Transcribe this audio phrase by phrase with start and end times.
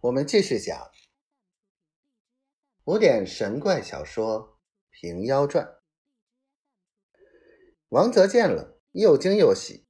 [0.00, 0.92] 我们继续讲
[2.84, 4.40] 古典神怪小说
[4.90, 5.64] 《平妖传》。
[7.88, 9.88] 王泽见了，又惊又喜，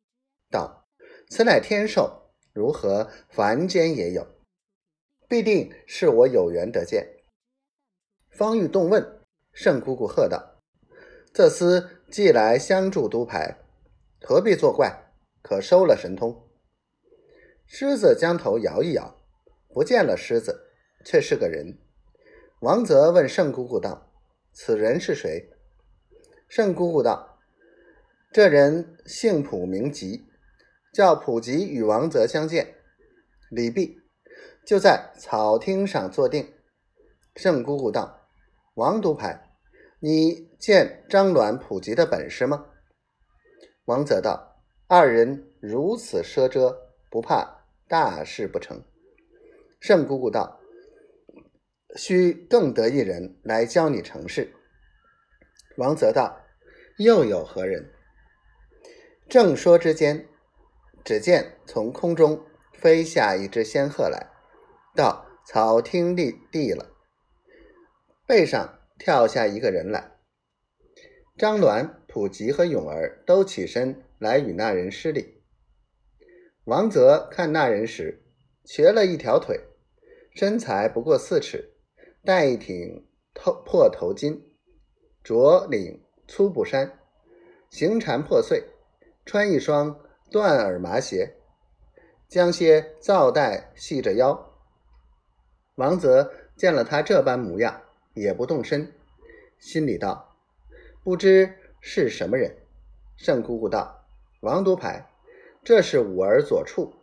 [0.50, 0.88] 道
[1.28, 4.26] ：“此乃天寿，如何凡间也有？
[5.28, 7.06] 必定是我有缘得见。”
[8.32, 9.22] 方欲动问，
[9.52, 10.62] 圣姑姑喝道
[11.34, 13.58] ：“这厮既来相助督牌，
[14.22, 15.12] 何必作怪？
[15.42, 16.48] 可收了神通。”
[17.68, 19.17] 狮子将头摇一摇，
[19.68, 20.72] 不见了狮子，
[21.04, 21.78] 却是个人。
[22.60, 24.10] 王泽问圣姑姑道
[24.52, 25.50] ：“此人是谁？”
[26.48, 27.38] 圣姑姑道
[28.32, 30.26] ：“这人姓普，名吉，
[30.92, 32.74] 叫普吉与王泽相见，
[33.50, 34.00] 礼毕，
[34.66, 36.52] 就在草厅上坐定。”
[37.36, 38.28] 圣姑姑道
[38.74, 39.52] ：“王独牌，
[40.00, 42.66] 你见张鸾、普吉的本事吗？”
[43.86, 47.56] 王泽道：“二人如此奢遮，不怕。”
[47.88, 48.84] 大事不成，
[49.80, 50.60] 圣姑姑道
[51.96, 54.52] ：“须更得一人来教你成事。”
[55.78, 56.40] 王泽道
[56.98, 57.92] ：“又有何人？”
[59.28, 60.26] 正说之间，
[61.04, 64.30] 只见从空中飞下一只仙鹤来，
[64.96, 66.90] 到草厅立地了，
[68.26, 70.16] 背上跳下一个人来。
[71.36, 75.40] 张鸾、普吉和永儿都起身来与那人施礼。
[76.64, 78.24] 王泽看那人时，
[78.64, 79.60] 瘸了一条腿，
[80.38, 81.72] 身材不过四尺，
[82.24, 84.40] 戴一挺头破头巾，
[85.24, 87.00] 着领粗布衫，
[87.70, 88.62] 行缠破碎，
[89.26, 89.98] 穿一双
[90.30, 91.34] 断耳麻鞋，
[92.28, 94.54] 将些皂带系着腰。
[95.74, 97.82] 王泽见了他这般模样，
[98.14, 98.92] 也不动身，
[99.58, 100.36] 心里道：
[101.02, 102.58] 不知是什么人。
[103.16, 104.04] 盛姑姑道：
[104.42, 105.10] 王督牌。
[105.64, 106.94] 这是五儿左处，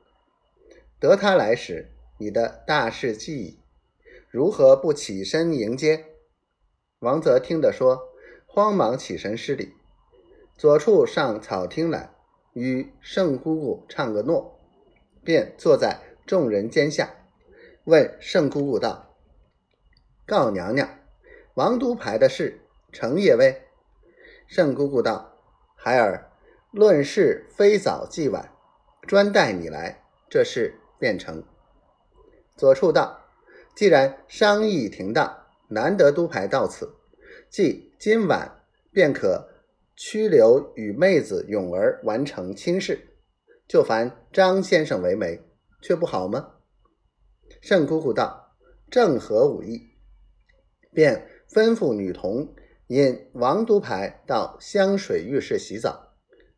[1.02, 3.60] 得他来时，你的大事既矣，
[4.30, 6.06] 如何不起身迎接？
[7.00, 8.10] 王泽听得说，
[8.46, 9.74] 慌忙起身施礼。
[10.58, 12.10] 左处上草厅来，
[12.54, 14.60] 与圣姑姑唱个诺，
[15.24, 17.14] 便坐在众人肩下，
[17.84, 19.18] 问圣姑姑道
[20.26, 20.90] ：“告娘娘，
[21.56, 22.62] 王都牌的事
[22.92, 23.64] 成也未？”
[24.48, 25.38] 圣姑姑道
[25.76, 26.32] ：“孩儿。”
[26.72, 28.52] 论事非早即晚，
[29.08, 31.42] 专待你来，这事便成。
[32.58, 33.26] 左处道：
[33.76, 36.96] 既然商议停当，难得督牌到此，
[37.50, 39.50] 即今晚便可
[39.96, 43.00] 拘留与妹子永儿完成亲事，
[43.68, 45.42] 就烦张先生为媒，
[45.82, 46.54] 却不好吗？
[47.62, 48.56] 盛姑姑道：
[48.90, 49.90] 正合吾意，
[50.94, 52.56] 便吩咐女童
[52.88, 56.14] 引王督牌到香水浴室洗澡。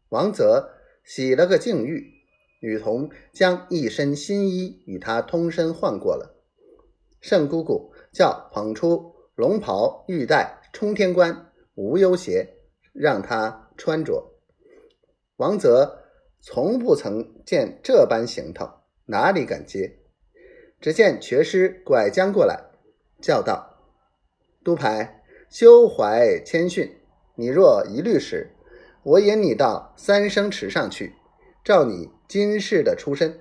[0.09, 2.16] 王泽洗了个净浴，
[2.59, 6.35] 女童将一身新衣与他通身换过了。
[7.21, 12.55] 圣姑姑叫捧出龙袍、玉带、冲天冠、无忧鞋，
[12.93, 14.33] 让他穿着。
[15.35, 16.03] 王泽
[16.41, 18.67] 从不曾见这般行头，
[19.05, 19.99] 哪里敢接？
[20.79, 22.71] 只见瘸师拐将过来，
[23.21, 23.77] 叫道
[24.63, 26.95] ：“督牌，休怀谦逊，
[27.35, 28.53] 你若疑虑时。”
[29.03, 31.13] 我引你到三生池上去，
[31.63, 33.39] 照你金氏的出身，